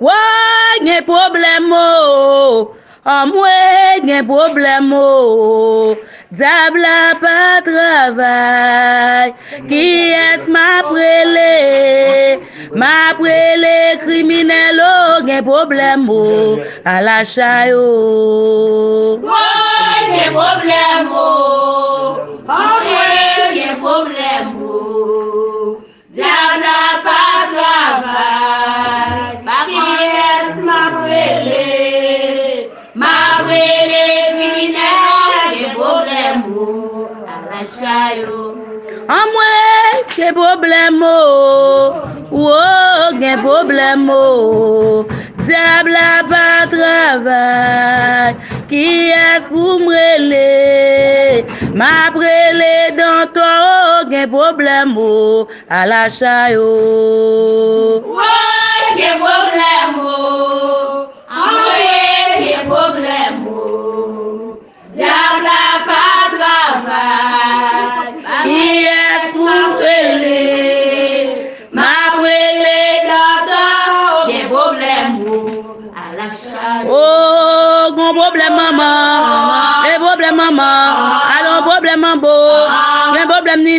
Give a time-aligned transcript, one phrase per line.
[0.00, 2.72] Woy nye problem oh?
[2.72, 5.92] um, o, amwe nye problem oh?
[5.92, 5.96] o,
[6.32, 9.34] Zabla pa travay,
[9.68, 12.40] ki es ma prele,
[12.72, 16.24] ma prele kriminel o, oh, gen problem o,
[16.86, 17.84] ala chay o.
[19.28, 21.28] Woy gen problem o,
[22.48, 23.04] amwe
[23.58, 24.56] gen problem.
[24.56, 24.59] o,
[38.10, 41.92] An mwen ke problem ou,
[42.34, 45.04] ou gen problem ou,
[45.46, 48.34] diable a pa travay,
[48.72, 48.82] ki
[49.14, 51.46] es pou mrele,
[51.78, 58.02] ma prele dan to ou gen problem ou, ala chay ou.
[58.10, 63.59] Ou gen problem ou, an mwen gen problem ou,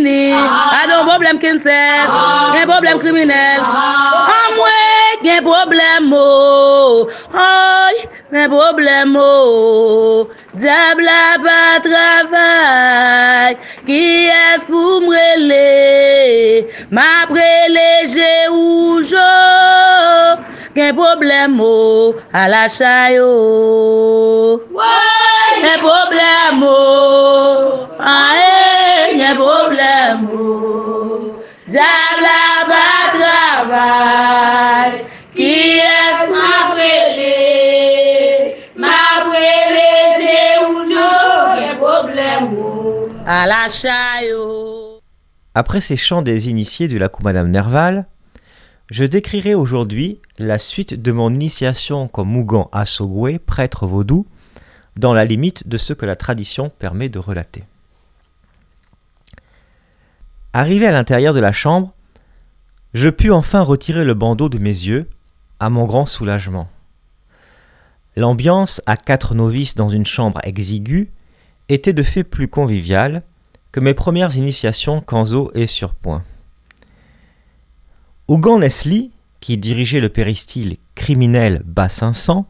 [0.02, 0.34] fini.
[0.34, 2.08] Adon problem kinset,
[2.54, 3.62] gen problem kriminel.
[3.62, 10.28] An mwen gen problem mo, ay, gen problem mo.
[10.54, 13.56] Diable pa travay,
[13.88, 14.04] ki
[14.54, 19.30] es pou mrele, ma preleje ou jo.
[20.76, 23.32] Gen problem mo, oh, ala chayo.
[24.72, 24.88] Oh.
[25.62, 27.98] Gen problem mo, oh.
[28.00, 28.81] ae.
[45.54, 48.06] Après ces chants des initiés du lac Madame Nerval,
[48.90, 54.26] je décrirai aujourd'hui la suite de mon initiation comme Mougan Assogwe, prêtre vaudou,
[54.98, 57.64] dans la limite de ce que la tradition permet de relater.
[60.54, 61.94] Arrivé à l'intérieur de la chambre,
[62.94, 65.10] je pus enfin retirer le bandeau de mes yeux,
[65.62, 66.68] à mon grand soulagement.
[68.18, 71.10] L'ambiance à quatre novices dans une chambre exiguë
[71.70, 73.24] était de fait plus conviviale
[73.72, 76.24] que mes premières initiations Kanzo et Surpoint.
[78.28, 82.46] Ougan Nesli, qui dirigeait le péristyle criminel bas 500,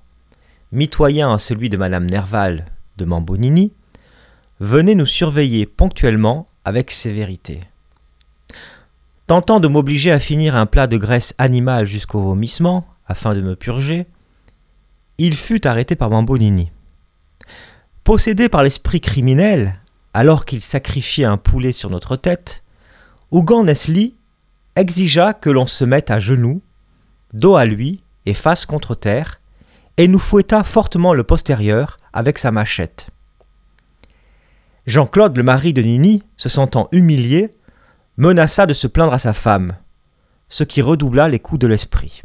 [0.71, 2.65] mitoyen à celui de Madame Nerval
[2.97, 3.73] de Mambonini,
[4.59, 7.61] venait nous surveiller ponctuellement avec sévérité.
[9.31, 13.55] Tentant de m'obliger à finir un plat de graisse animale jusqu'au vomissement, afin de me
[13.55, 14.05] purger,
[15.19, 16.69] il fut arrêté par Mambonini.
[18.03, 19.79] Possédé par l'esprit criminel,
[20.13, 22.61] alors qu'il sacrifiait un poulet sur notre tête,
[23.31, 24.17] Ougan Nesli
[24.75, 26.61] exigea que l'on se mette à genoux,
[27.31, 29.39] dos à lui et face contre terre,
[29.95, 33.07] et nous fouetta fortement le postérieur avec sa machette.
[34.87, 37.55] Jean-Claude, le mari de Nini, se sentant humilié,
[38.21, 39.75] menaça de se plaindre à sa femme,
[40.47, 42.21] ce qui redoubla les coups de l'esprit.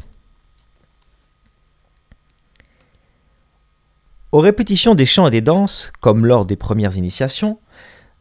[4.30, 7.58] Aux répétitions des chants et des danses, comme lors des premières initiations,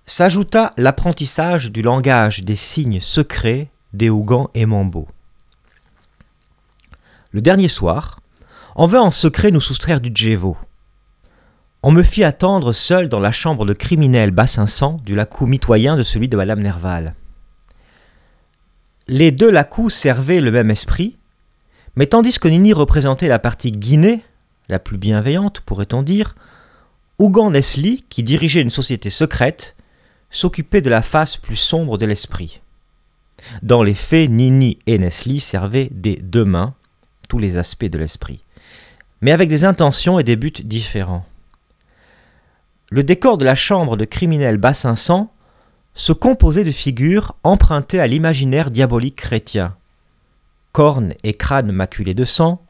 [0.06, 5.10] s'ajouta l'apprentissage du langage des signes secrets des Ougans et Mambo.
[7.32, 8.22] Le dernier soir,
[8.78, 10.56] on vint en secret nous soustraire du Djevo.
[11.84, 15.98] On me fit attendre seul dans la chambre de criminel bas 500 du lacou mitoyen
[15.98, 17.16] de celui de Madame Nerval.
[19.08, 21.16] Les deux lacous servaient le même esprit,
[21.96, 24.24] mais tandis que Nini représentait la partie Guinée,
[24.68, 26.36] la plus bienveillante, pourrait-on dire,
[27.20, 29.76] Ougan Nesli, qui dirigeait une société secrète,
[30.32, 32.62] s'occupait de la face plus sombre de l'esprit.
[33.62, 36.74] Dans les faits, Nini et Nesli servaient des deux mains,
[37.30, 38.40] tous les aspects de l'esprit,
[39.22, 41.26] mais avec des intentions et des buts différents.
[42.90, 45.32] Le décor de la chambre de criminel bas 500
[45.96, 49.76] se composait de figures empruntées à l'imaginaire diabolique chrétien.
[50.74, 52.62] Cornes et crânes maculés de sang,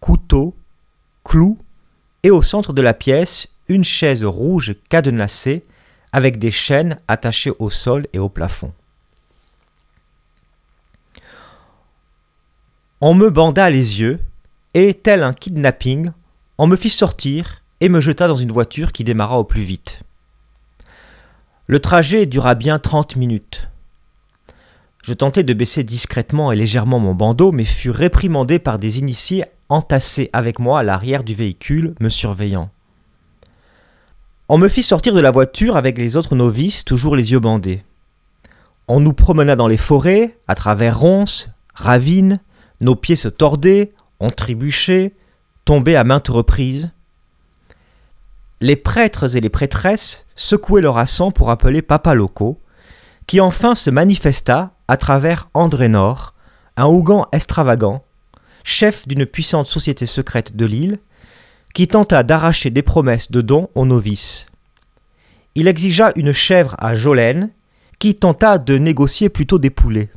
[0.00, 0.54] couteaux,
[1.24, 1.58] clous,
[2.24, 5.64] et au centre de la pièce, une chaise rouge cadenassée
[6.12, 8.72] avec des chaînes attachées au sol et au plafond.
[13.00, 14.18] On me banda les yeux,
[14.74, 16.10] et, tel un kidnapping,
[16.58, 20.02] on me fit sortir et me jeta dans une voiture qui démarra au plus vite.
[21.68, 23.68] Le trajet dura bien trente minutes.
[25.02, 29.44] Je tentai de baisser discrètement et légèrement mon bandeau, mais fus réprimandé par des initiés
[29.68, 32.70] entassés avec moi à l'arrière du véhicule, me surveillant.
[34.48, 37.82] On me fit sortir de la voiture avec les autres novices, toujours les yeux bandés.
[38.86, 42.38] On nous promena dans les forêts, à travers ronces, ravines,
[42.80, 45.14] nos pieds se tordaient, on trébuchait,
[45.64, 46.92] tombaient à maintes reprises.
[48.60, 52.58] Les prêtres et les prêtresses secouaient leur assent pour appeler Papa Loco,
[53.26, 56.32] qui enfin se manifesta à travers André Nord,
[56.78, 58.02] un Ougan extravagant,
[58.64, 60.98] chef d'une puissante société secrète de l'île,
[61.74, 64.46] qui tenta d'arracher des promesses de dons aux novices.
[65.54, 67.50] Il exigea une chèvre à Jolène,
[67.98, 70.10] qui tenta de négocier plutôt des poulets.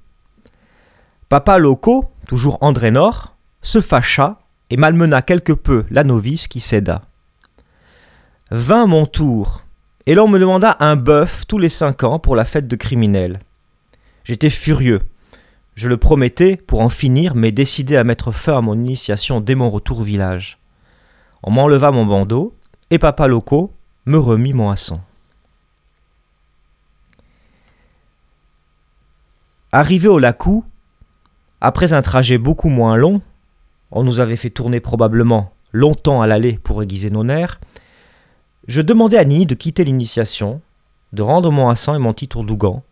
[1.28, 4.40] Papa Loco, toujours André Nord, se fâcha
[4.70, 7.09] et malmena quelque peu la novice qui céda.
[8.52, 9.62] Vint mon tour,
[10.08, 13.42] et l'on me demanda un bœuf tous les cinq ans pour la fête de criminels.
[14.24, 15.02] J'étais furieux.
[15.76, 19.54] Je le promettais pour en finir, mais décidé à mettre fin à mon initiation dès
[19.54, 20.58] mon retour au village.
[21.44, 22.56] On m'enleva mon bandeau,
[22.90, 23.72] et papa Loco
[24.08, 25.00] me remit mon hasson.
[29.72, 30.66] Arrivé au Lacou,
[31.62, 33.22] après un trajet beaucoup moins long,
[33.92, 37.60] on nous avait fait tourner probablement longtemps à l'aller pour aiguiser nos nerfs,
[38.70, 40.62] je demandai à Nini de quitter l'initiation,
[41.12, 42.84] de rendre mon hassan et mon titre d'Ougan,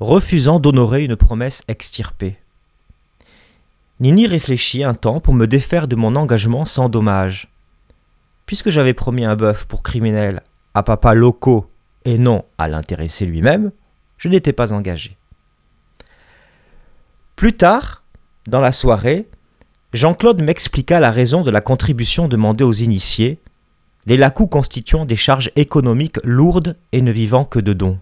[0.00, 2.36] refusant d'honorer une promesse extirpée.
[4.00, 7.46] Nini réfléchit un temps pour me défaire de mon engagement sans dommage.
[8.46, 10.42] Puisque j'avais promis un bœuf pour criminel
[10.74, 11.70] à papa locaux
[12.04, 13.70] et non à l'intéressé lui-même,
[14.18, 15.16] je n'étais pas engagé.
[17.36, 18.02] Plus tard,
[18.48, 19.28] dans la soirée,
[19.92, 23.38] Jean-Claude m'expliqua la raison de la contribution demandée aux initiés,
[24.06, 27.98] les lacous constituant des charges économiques lourdes et ne vivant que de dons.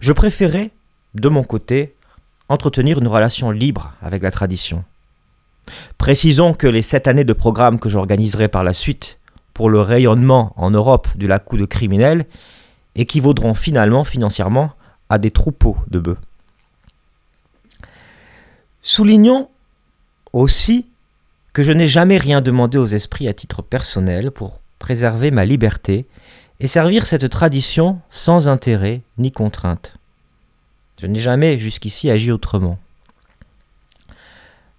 [0.00, 0.70] Je préférais,
[1.14, 1.94] de mon côté,
[2.48, 4.84] entretenir une relation libre avec la tradition.
[5.98, 9.18] Précisons que les sept années de programme que j'organiserai par la suite
[9.54, 12.26] pour le rayonnement en Europe du lacou de criminels
[12.94, 14.72] équivaudront finalement financièrement
[15.08, 16.18] à des troupeaux de bœufs.
[18.82, 19.48] Soulignons
[20.32, 20.86] aussi
[21.62, 26.06] je n'ai jamais rien demandé aux esprits à titre personnel pour préserver ma liberté
[26.60, 29.96] et servir cette tradition sans intérêt ni contrainte.
[31.00, 32.78] Je n'ai jamais jusqu'ici agi autrement.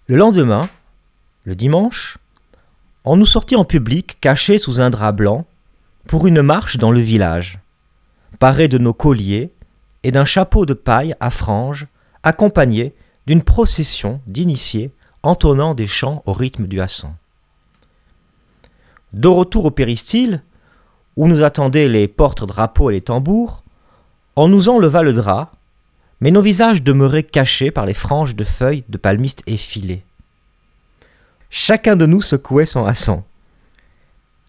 [0.08, 0.70] Le lendemain,
[1.46, 2.18] le dimanche,
[3.06, 5.46] on nous sortit en public, cachés sous un drap blanc,
[6.08, 7.60] pour une marche dans le village,
[8.40, 9.52] parés de nos colliers
[10.04, 11.88] et d'un chapeau de paille à franges,
[12.24, 12.94] accompagné
[13.28, 14.92] d'une procession d'initiés
[15.24, 17.12] entonnant des chants au rythme du hasson.
[19.13, 20.44] De retour au péristyle,
[21.16, 23.63] où nous attendaient les porte-drapeaux et les tambours,
[24.36, 25.51] on nous enleva le drap,
[26.21, 30.04] mais nos visages demeuraient cachés par les franges de feuilles de palmistes effilées.
[31.50, 33.24] Chacun de nous secouait son hasson.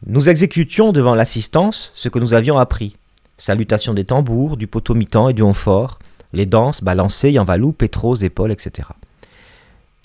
[0.06, 2.96] Nous exécutions devant l'assistance ce que nous avions appris
[3.40, 5.98] salutation des tambours, du potomitan et du honfort,
[6.32, 8.88] les danses, balancées, yanvalou, pétros, épaules, etc.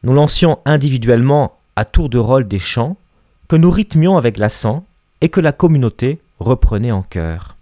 [0.06, 2.96] Nous lancions individuellement à tour de rôle des chants
[3.48, 4.86] que nous rythmions avec l'accent
[5.22, 7.56] et que la communauté reprenait en chœur.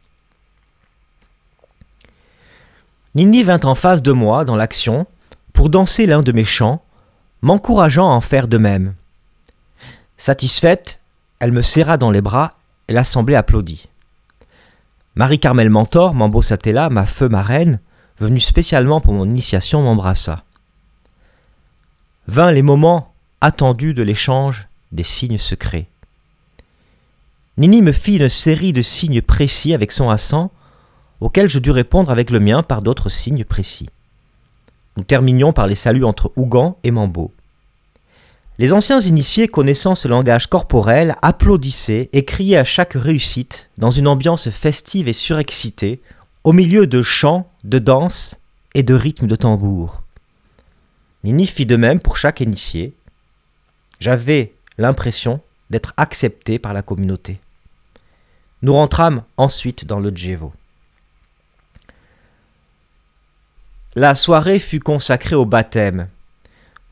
[3.15, 5.07] Nini vint en face de moi dans l'action
[5.53, 6.83] pour danser l'un de mes chants,
[7.41, 8.95] m'encourageant à en faire de même.
[10.17, 10.99] Satisfaite,
[11.39, 12.55] elle me serra dans les bras
[12.89, 13.87] et l'assemblée applaudit.
[15.15, 17.79] Marie-Carmel Mentor, Mambo Satella, ma feu marraine,
[18.19, 20.43] venue spécialement pour mon initiation, m'embrassa.
[22.27, 25.87] Vint les moments attendus de l'échange des signes secrets.
[27.57, 30.49] Nini me fit une série de signes précis avec son accent,
[31.19, 33.89] auxquels je dus répondre avec le mien par d'autres signes précis.
[34.95, 37.31] Nous terminions par les saluts entre Ougan et Mambo.
[38.57, 44.07] Les anciens initiés connaissant ce langage corporel applaudissaient et criaient à chaque réussite dans une
[44.07, 46.01] ambiance festive et surexcitée,
[46.43, 48.35] au milieu de chants, de danses
[48.75, 50.02] et de rythmes de tambour.
[51.23, 52.93] Nini fit de même pour chaque initié.
[53.99, 55.39] J'avais l'impression
[55.69, 57.39] d'être accepté par la communauté.
[58.61, 60.53] Nous rentrâmes ensuite dans le Djevo.
[63.95, 66.07] La soirée fut consacrée au baptême.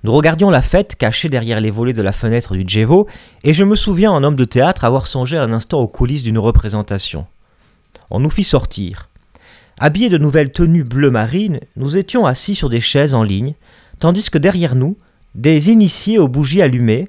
[0.04, 3.08] Nous regardions la fête cachée derrière les volets de la fenêtre du Djevo,
[3.44, 6.40] et je me souviens en homme de théâtre avoir songé un instant aux coulisses d'une
[6.40, 7.28] représentation.
[8.10, 9.10] On nous fit sortir.
[9.80, 13.56] Habillés de nouvelles tenues bleu marine, nous étions assis sur des chaises en ligne,
[14.02, 14.98] tandis que derrière nous,
[15.36, 17.08] des initiés aux bougies allumées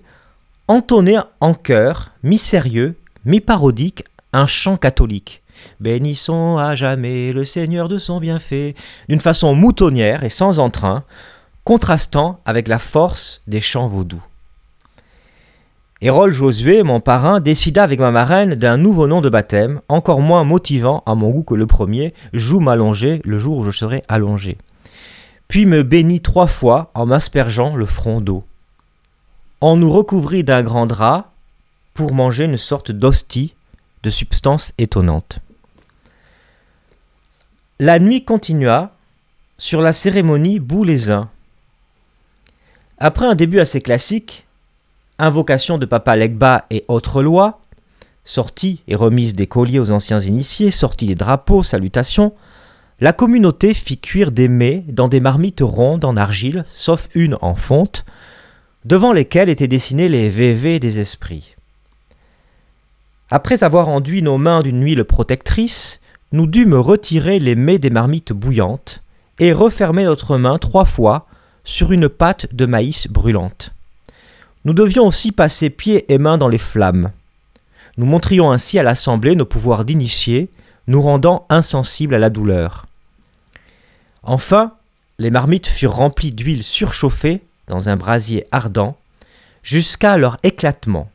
[0.68, 2.94] entonnaient en chœur, mi-sérieux,
[3.24, 5.42] mi-parodique, un chant catholique,
[5.80, 8.74] Bénissons à jamais le Seigneur de son bienfait,
[9.08, 11.04] d'une façon moutonnière et sans entrain,
[11.64, 14.22] contrastant avec la force des chants vaudous.
[16.00, 20.42] Hérole Josué, mon parrain, décida avec ma marraine d'un nouveau nom de baptême, encore moins
[20.42, 24.58] motivant à mon goût que le premier, Joue m'allonger le jour où je serai allongé.
[25.52, 28.42] Puis me bénit trois fois en m'aspergeant le front d'eau.
[29.60, 31.30] On nous recouvrit d'un grand drap
[31.92, 33.54] pour manger une sorte d'hostie
[34.02, 35.40] de substance étonnante.
[37.80, 38.92] La nuit continua
[39.58, 41.28] sur la cérémonie Boulézin.
[42.96, 44.46] Après un début assez classique,
[45.18, 47.60] invocation de Papa Legba et autres lois,
[48.24, 52.32] sortie et remise des colliers aux anciens initiés, sortie des drapeaux, salutations,
[53.02, 57.56] la communauté fit cuire des mets dans des marmites rondes en argile, sauf une en
[57.56, 58.04] fonte,
[58.84, 61.56] devant lesquelles étaient dessinés les VV des esprits.
[63.28, 65.98] Après avoir enduit nos mains d'une huile protectrice,
[66.30, 69.02] nous dûmes retirer les mets des marmites bouillantes
[69.40, 71.26] et refermer notre main trois fois
[71.64, 73.72] sur une pâte de maïs brûlante.
[74.64, 77.10] Nous devions aussi passer pieds et mains dans les flammes.
[77.96, 80.50] Nous montrions ainsi à l'Assemblée nos pouvoirs d'initiés,
[80.86, 82.86] nous rendant insensibles à la douleur.
[84.22, 84.74] Enfin,
[85.18, 88.96] les marmites furent remplies d'huile surchauffée dans un brasier ardent,
[89.62, 91.10] jusqu'à leur éclatement,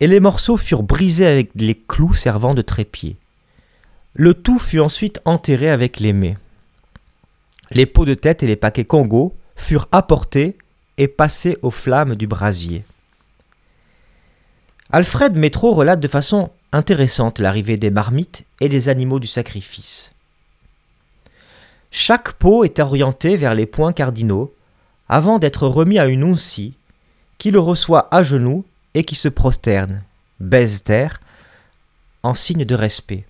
[0.00, 3.16] et les morceaux furent brisés avec les clous servant de trépied.
[4.14, 6.36] Le tout fut ensuite enterré avec les mets.
[7.70, 10.56] Les pots de tête et les paquets Congo furent apportés
[10.98, 12.84] et passés aux flammes du brasier.
[14.90, 20.10] Alfred Métro relate de façon intéressante l'arrivée des marmites et des animaux du sacrifice.
[21.90, 24.54] Chaque pot est orienté vers les points cardinaux
[25.08, 26.74] avant d'être remis à une uncie
[27.38, 30.02] qui le reçoit à genoux et qui se prosterne,
[30.38, 31.20] baise terre,
[32.22, 33.24] en signe de respect.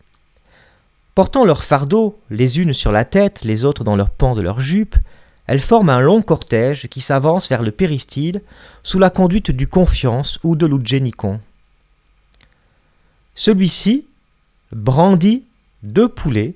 [1.14, 4.60] Portant leurs fardeaux, les unes sur la tête, les autres dans leurs pans de leur
[4.60, 4.96] jupe,
[5.46, 8.42] elles forment un long cortège qui s'avance vers le péristyle
[8.82, 11.40] sous la conduite du Confiance ou de l'Oudjénicon.
[13.34, 14.06] Celui-ci
[14.72, 15.44] brandit
[15.82, 16.54] deux poulets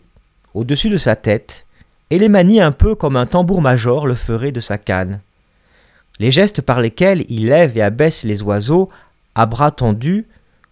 [0.55, 1.64] au-dessus de sa tête
[2.11, 5.21] et les manie un peu comme un tambour-major le ferait de sa canne.
[6.21, 8.89] Les gestes par lesquels il lève et abaisse les oiseaux
[9.35, 10.27] à bras tendus,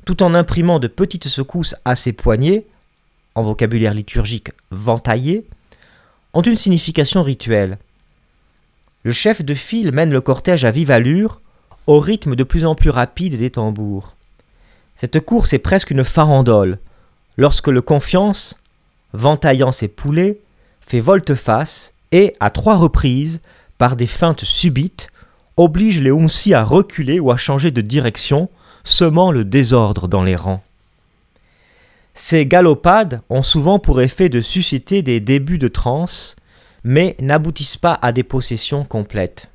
[0.05, 2.67] tout en imprimant de petites secousses à ses poignets,
[3.35, 5.47] en vocabulaire liturgique ventaillé,
[6.35, 7.79] ont une signification rituelle.
[9.03, 11.41] Le chef de file mène le cortège à vive allure,
[11.87, 14.15] au rythme de plus en plus rapide des tambours.
[14.97, 16.79] Cette course est presque une farandole,
[17.37, 18.57] lorsque le Confiance,
[19.13, 20.39] ventaillant ses poulets,
[20.87, 23.41] fait volte-face et, à trois reprises,
[23.79, 25.09] par des feintes subites,
[25.57, 28.49] oblige les Hunsi à reculer ou à changer de direction,
[28.85, 30.63] semant le désordre dans les rangs.
[32.15, 36.37] Ces galopades ont souvent pour effet de susciter des débuts de transe,
[36.85, 39.49] mais n'aboutissent pas à des possessions complètes.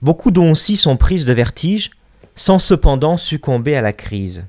[0.00, 1.90] Beaucoup d'Hunsi sont prises de vertige,
[2.34, 4.44] sans cependant succomber à la crise.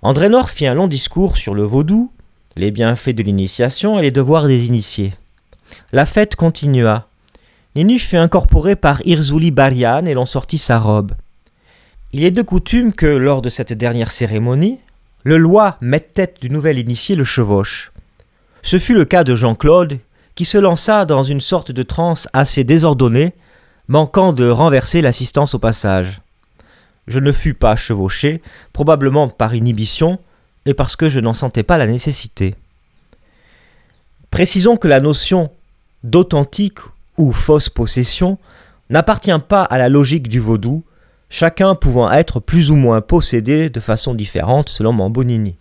[0.00, 2.10] André Nord fit un long discours sur le vaudou,
[2.56, 5.12] les bienfaits de l'initiation et les devoirs des initiés.
[5.92, 7.06] La fête continua.
[7.74, 11.12] Ninu fut incorporé par Irzuli Barian et l'on sortit sa robe.
[12.12, 14.78] Il est de coutume que, lors de cette dernière cérémonie,
[15.22, 15.76] le loi
[16.14, 17.92] tête du nouvel initié le chevauche.
[18.62, 19.98] Ce fut le cas de Jean-Claude,
[20.34, 23.34] qui se lança dans une sorte de transe assez désordonnée,
[23.88, 26.20] manquant de renverser l'assistance au passage.
[27.06, 28.40] Je ne fus pas chevauché,
[28.72, 30.18] probablement par inhibition,
[30.66, 32.54] et parce que je n'en sentais pas la nécessité.
[34.30, 35.50] Précisons que la notion
[36.02, 36.80] d'authentique
[37.16, 38.38] ou fausse possession
[38.90, 40.84] n'appartient pas à la logique du vaudou,
[41.30, 45.56] chacun pouvant être plus ou moins possédé de façon différente selon Mambonini.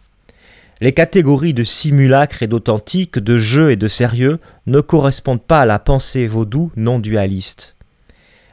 [0.82, 5.66] Les catégories de simulacre et d'authentique, de jeu et de sérieux ne correspondent pas à
[5.66, 7.76] la pensée vaudou non dualiste.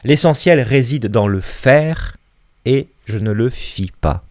[0.05, 2.17] L'essentiel réside dans le faire
[2.65, 4.25] et je ne le fis pas.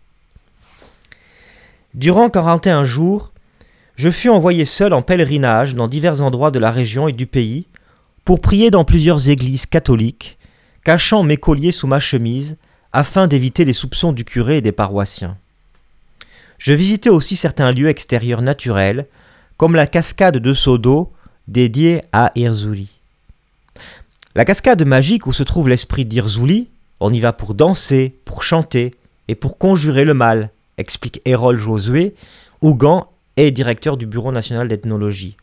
[1.93, 3.33] Durant 41 jours,
[3.95, 7.65] je fus envoyé seul en pèlerinage dans divers endroits de la région et du pays
[8.23, 10.37] pour prier dans plusieurs églises catholiques,
[10.85, 12.55] cachant mes colliers sous ma chemise
[12.93, 15.37] afin d'éviter les soupçons du curé et des paroissiens.
[16.59, 19.07] Je visitais aussi certains lieux extérieurs naturels,
[19.57, 21.11] comme la cascade de seaux d'eau
[21.47, 22.89] dédiée à Irzuli.
[24.33, 26.69] La cascade magique où se trouve l'esprit d'Irzuli,
[27.01, 28.91] on y va pour danser, pour chanter
[29.27, 32.15] et pour conjurer le mal, explique Hérol Josué,
[32.61, 33.07] Ougan
[33.37, 35.37] est directeur du Bureau national d'ethnologie.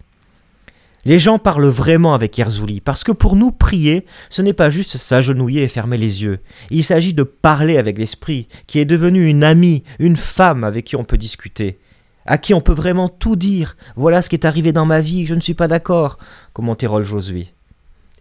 [1.04, 4.99] Les gens parlent vraiment avec Yerzuli, parce que pour nous, prier, ce n'est pas juste
[4.99, 6.40] s'agenouiller et fermer les yeux.
[6.71, 10.97] Il s'agit de parler avec l'esprit, qui est devenu une amie, une femme avec qui
[10.97, 11.78] on peut discuter.
[12.26, 13.75] à qui on peut vraiment tout dire.
[13.97, 16.18] Voilà ce qui est arrivé dans ma vie, je ne suis pas d'accord,
[16.52, 17.54] commentait Rolf Josué.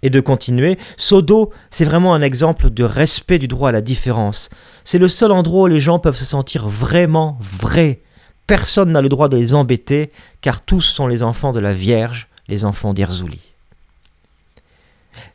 [0.01, 4.49] Et de continuer, Sodo, c'est vraiment un exemple de respect du droit à la différence.
[4.83, 8.01] C'est le seul endroit où les gens peuvent se sentir vraiment vrais.
[8.45, 10.11] Personne n'a le droit de les embêter,
[10.41, 13.41] car tous sont les enfants de la Vierge, les enfants d'Erzouli.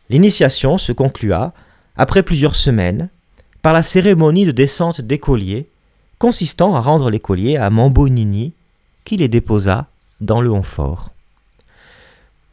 [0.08, 1.52] L'initiation se conclua,
[1.96, 3.08] après plusieurs semaines,
[3.62, 5.68] par la cérémonie de descente d'écoliers,
[6.18, 8.52] consistant à rendre les colliers à Nini,
[9.04, 9.86] qui les déposa
[10.20, 11.10] dans le Honfort.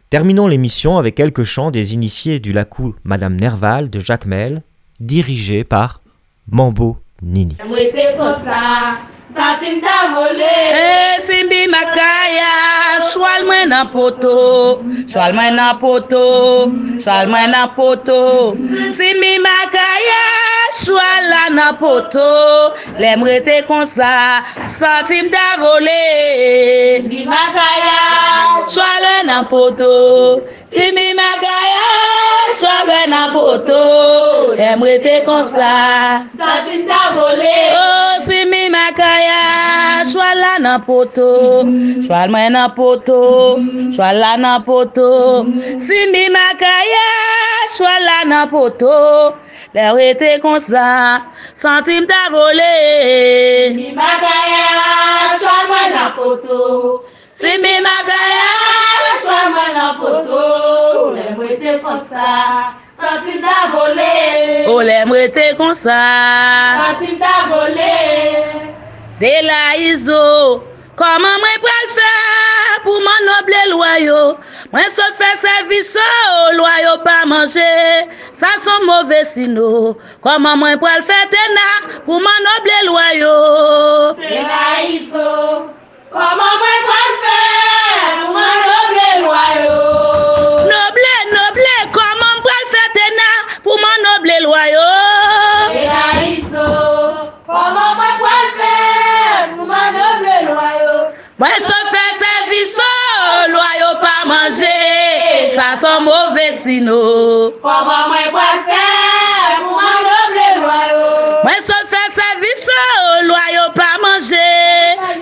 [0.09, 4.63] Terminons l'émission avec quelques chants des initiés du Lacou Madame Nerval de Jacques Mel,
[4.99, 6.01] dirigé par
[6.47, 7.55] Mambo Nini.
[9.29, 10.41] Satin ta vole
[10.73, 16.23] E simbi makaya Swal mwen nan poto Swal mwen nan poto
[16.97, 18.57] Swal mwen nan poto
[18.89, 27.09] Simbi makaya chwa la nan poto, lem rete konsa, santim da vole.
[27.09, 27.99] Si magaya,
[28.69, 31.85] chwa la nan poto, si mi magaya,
[32.59, 35.73] chwa la nan poto, lem rete konsa,
[36.37, 37.57] santim da vole.
[37.73, 41.63] Oh, si mi magaya, chwa la nan poto,
[42.05, 43.57] chwa la nan poto,
[43.95, 45.43] chwa la nan poto,
[45.79, 47.07] si mi magaya,
[47.75, 49.35] chwa la nan poto,
[49.69, 51.21] Lè ou ete kon sa,
[51.53, 52.69] santim ta vole.
[53.75, 54.63] Mi magaya,
[55.37, 57.03] swa mwen la poto.
[57.37, 58.47] Si mi magaya,
[59.21, 60.41] swa mwen la poto.
[61.13, 64.09] Lè ou ete kon sa, santim ta vole.
[64.73, 66.01] O lè ou ete kon sa,
[66.81, 67.93] santim ta vole.
[69.21, 70.23] De la izo,
[70.97, 72.13] koman mwen pral fe
[72.87, 74.23] pou mwen noble lwayo.
[74.69, 76.03] Mwen se fè serviso,
[76.53, 77.65] loyo pa manje,
[78.37, 79.95] sa son mouve sino.
[80.21, 81.63] Koman mwen pral fè tena
[82.05, 82.77] pou man noble?
[84.19, 85.25] Se la iso
[86.13, 87.41] Koman mwen fè
[88.29, 89.81] Mwen doble loyo
[90.69, 92.37] Noble, noble, koman
[92.75, 93.29] fè tena
[93.65, 94.37] pou man noble?
[95.73, 96.69] Se la iso
[97.49, 100.93] Koman mwen fè loyo
[101.41, 101.78] Mwen se fè serviso,
[105.79, 107.51] son mouve sino oh.
[107.63, 108.85] Koman mwen kwa fè,
[109.63, 111.05] mwen doble loyo
[111.43, 114.49] Mwen se fè serviso, oh, loyo pa manje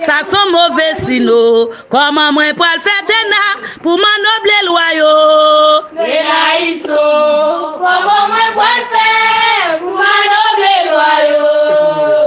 [0.06, 1.74] Sa son mouve sino oh.
[1.92, 3.42] Koman mwen kwa fè dena,
[3.84, 5.12] pou mwen doble loyo
[5.94, 7.04] Dena iso,
[7.78, 9.12] koman mwen kwa fè,
[9.84, 11.52] mwen doble loyo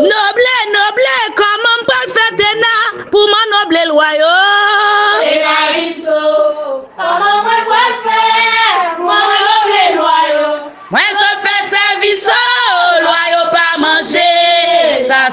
[0.07, 2.75] Noble, noble, koman mwen kwa fè dena,
[3.11, 4.31] pou mwen doble loyo
[5.25, 6.40] Dena iso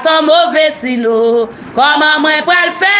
[0.03, 2.95] son mouve sino, koman mwen pral fè?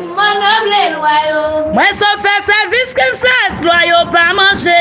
[0.00, 1.42] Mwen oble loyo.
[1.76, 4.78] Mwen so fè servis kem ses, loyo pa manje,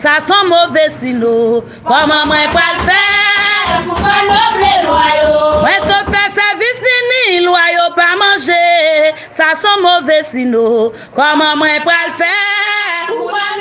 [0.00, 3.04] sa son mouve sino, koman mwen pral fè?
[3.88, 5.38] Mwen oble loyo.
[5.62, 8.62] Mwen so fè servis nini, loyo pa manje,
[9.30, 10.66] sa son mouve sino,
[11.16, 12.36] koman mwen pral fè?
[13.08, 13.51] Mwen oble loyo.